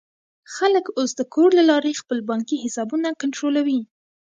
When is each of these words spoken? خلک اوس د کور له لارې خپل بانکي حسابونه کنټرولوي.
خلک 0.55 0.85
اوس 0.97 1.11
د 1.15 1.21
کور 1.33 1.49
له 1.59 1.63
لارې 1.71 1.99
خپل 2.01 2.17
بانکي 2.29 2.57
حسابونه 2.63 3.07
کنټرولوي. 3.21 3.81